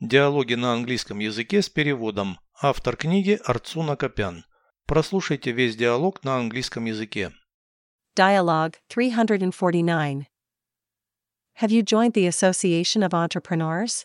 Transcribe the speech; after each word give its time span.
Диалоги 0.00 0.52
на 0.52 0.74
английском 0.74 1.20
языке 1.20 1.62
с 1.62 1.70
переводом. 1.70 2.38
Автор 2.60 2.96
книги 2.96 3.40
Арцуна 3.46 3.96
Копян. 3.96 4.44
Прослушайте 4.86 5.52
весь 5.52 5.74
диалог 5.74 6.22
на 6.22 6.36
английском 6.36 6.84
языке. 6.84 7.32
Dialogue 8.14 8.74
349. 8.88 10.26
Have 11.60 11.70
you 11.70 11.82
joined 11.82 12.12
the 12.12 12.26
Association 12.26 13.02
of 13.02 13.14
Entrepreneurs? 13.14 14.04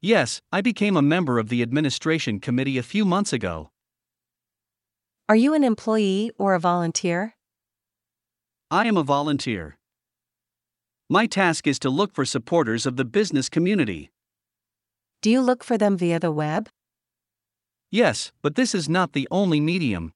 Yes, 0.00 0.40
I 0.52 0.60
became 0.60 0.96
a 0.96 1.02
member 1.02 1.40
of 1.40 1.48
the 1.48 1.60
administration 1.60 2.38
committee 2.38 2.78
a 2.78 2.84
few 2.84 3.04
months 3.04 3.32
ago. 3.32 3.70
Are 5.28 5.36
you 5.36 5.54
an 5.54 5.64
employee 5.64 6.30
or 6.38 6.54
a 6.54 6.60
volunteer? 6.60 7.34
I 8.70 8.86
am 8.86 8.96
a 8.96 9.02
volunteer. 9.02 9.78
My 11.10 11.26
task 11.26 11.66
is 11.66 11.80
to 11.80 11.90
look 11.90 12.14
for 12.14 12.24
supporters 12.24 12.86
of 12.86 12.96
the 12.96 13.04
business 13.04 13.48
community. 13.48 14.10
Do 15.23 15.29
you 15.29 15.41
look 15.41 15.63
for 15.63 15.77
them 15.77 15.97
via 15.97 16.19
the 16.19 16.31
web? 16.31 16.69
Yes, 17.91 18.31
but 18.41 18.55
this 18.55 18.73
is 18.73 18.87
not 18.87 19.13
the 19.13 19.27
only 19.31 19.59
medium. 19.59 20.13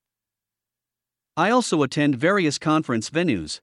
I 1.35 1.49
also 1.49 1.81
attend 1.83 2.15
various 2.15 2.59
conference 2.59 3.09
venues. 3.09 3.59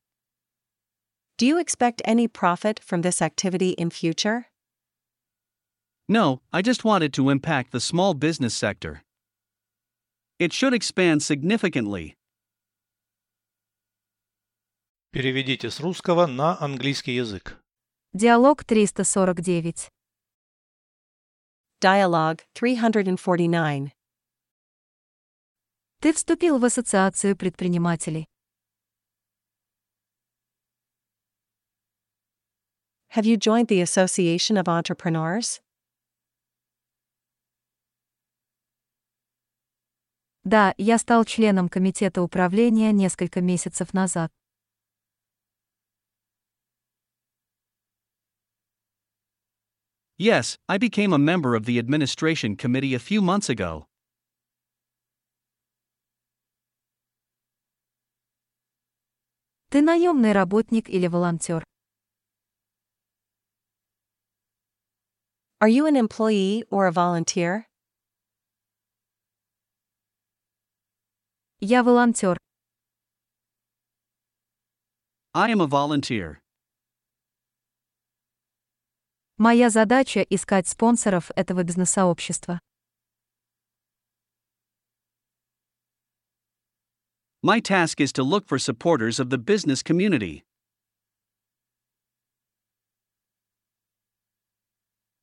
Do 1.39 1.47
you 1.47 1.59
expect 1.59 2.03
any 2.05 2.29
profit 2.29 2.81
from 2.83 3.03
this 3.03 3.23
activity 3.23 3.71
in 3.71 3.91
future? 3.91 4.47
No, 6.09 6.41
I 6.53 6.61
just 6.61 6.85
wanted 6.85 7.13
to 7.15 7.31
impact 7.31 7.71
the 7.71 7.81
small 7.81 8.15
business 8.15 8.55
sector. 8.55 9.03
It 10.39 10.53
should 10.53 10.75
expand 10.75 11.23
significantly. 11.23 12.17
Переведите 15.13 15.71
с 15.71 15.81
русского 15.81 16.27
на 16.27 16.57
английский 16.61 17.15
язык. 17.15 17.57
Диалог 18.13 18.65
349. 18.65 19.91
Dialogue 21.82 22.40
349. 22.54 23.92
Ты 26.00 26.14
вступил 26.14 26.58
в 26.58 26.64
ассоциацию 26.64 27.36
предпринимателей. 27.36 28.30
Have 33.14 33.26
you 33.26 33.36
joined 33.38 33.68
the 33.68 33.82
Association 33.82 34.58
of 34.58 34.68
Entrepreneurs? 34.68 35.62
Да, 40.46 40.74
я 40.78 40.98
стал 40.98 41.26
членом 41.26 41.68
комитета 41.68 42.22
управления 42.22 42.94
несколько 42.94 43.42
месяцев 43.42 43.94
назад. 43.94 44.32
Yes, 50.19 50.59
I 50.69 50.77
became 50.77 51.13
a 51.13 51.19
member 51.19 51.55
of 51.55 51.65
the 51.65 51.79
administration 51.79 52.55
committee 52.57 52.95
a 52.95 52.99
few 52.99 53.23
months 53.23 53.49
ago. 53.49 53.87
Ты 59.71 59.83
наемный 59.83 60.33
работник 60.33 60.89
или 60.91 61.07
волонтер? 61.07 61.65
Are 65.61 65.69
you 65.69 65.87
an 65.87 65.97
employee 65.97 66.65
or 66.71 66.87
a 66.87 66.93
volunteer? 66.93 67.67
Я 71.61 71.83
волонтер. 71.83 72.37
I 75.35 75.51
am 75.51 75.61
a 75.61 75.67
volunteer. 75.67 76.41
Моя 79.38 79.70
задача— 79.70 80.22
искать 80.30 80.66
спонсоров 80.66 81.30
этого 81.36 81.64
бизнес-сообщества. 81.64 82.62
My 87.44 87.60
task 87.60 88.00
is 88.00 88.14
to 88.14 88.24
look 88.24 88.48
for 88.48 88.58
supporters 88.58 89.20
of 89.20 89.30
the 89.30 89.38
business 89.38 89.84
community. 89.84 90.44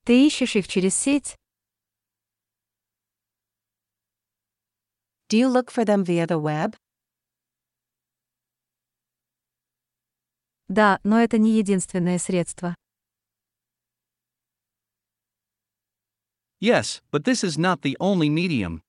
Ты 0.04 0.26
ищешь 0.26 0.56
их 0.56 0.69
через 0.69 0.94
сеть? 0.94 1.37
Do 5.31 5.38
you 5.38 5.48
look 5.48 5.70
for 5.70 5.87
them 5.87 6.04
via 6.04 6.26
the 6.26 6.38
web? 6.38 6.76
Да, 10.69 11.00
но 11.03 11.19
это 11.19 11.38
не 11.38 11.56
единственное 11.56 12.19
средство. 12.19 12.75
Yes, 16.62 17.00
but 17.11 17.25
this 17.25 17.43
is 17.43 17.59
not 17.59 17.83
the 17.83 17.97
only 17.99 18.28
medium. 18.28 18.83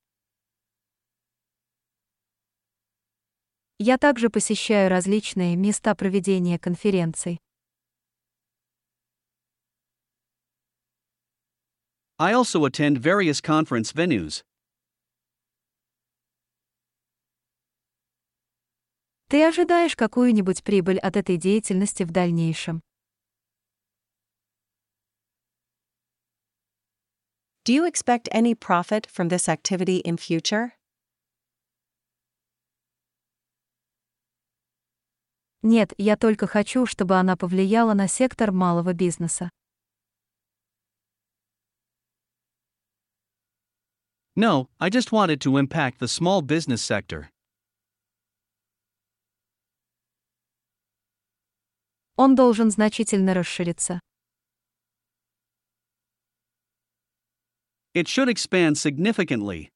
Я 3.80 3.98
также 3.98 4.30
посещаю 4.30 4.88
различные 4.88 5.56
места 5.56 5.96
проведения 5.96 6.56
конференций. 6.56 7.40
I 12.16 12.32
also 12.32 12.64
attend 12.64 12.98
various 12.98 13.40
conference 13.42 13.92
venues. 13.92 14.44
Ты 19.28 19.44
ожидаешь 19.44 19.96
какую-нибудь 19.96 20.62
прибыль 20.62 21.00
от 21.00 21.16
этой 21.16 21.36
деятельности 21.36 22.04
в 22.04 22.12
дальнейшем? 22.12 22.82
Do 27.64 27.72
you 27.72 27.86
expect 27.86 28.28
any 28.30 28.54
profit 28.54 29.06
from 29.06 29.28
this 29.30 29.48
activity 29.48 30.02
in 30.04 30.18
future? 30.18 30.72
Нет, 35.62 35.94
я 35.96 36.18
только 36.18 36.46
хочу, 36.46 36.84
чтобы 36.84 37.16
она 37.16 37.36
повлияла 37.36 37.94
на 37.94 38.06
сектор 38.06 38.52
малого 38.52 38.92
бизнеса. 38.92 39.48
No, 44.36 44.68
I 44.78 44.90
just 44.90 45.10
wanted 45.10 45.40
to 45.40 45.56
impact 45.56 46.00
the 46.00 46.08
small 46.08 46.42
business 46.42 46.82
sector. 46.82 47.30
Он 52.16 52.34
должен 52.34 52.70
значительно 52.70 53.32
расшириться. 53.32 54.00
It 57.94 58.08
should 58.08 58.28
expand 58.28 58.76
significantly. 58.76 59.70